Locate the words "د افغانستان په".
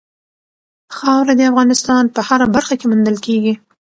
1.37-2.19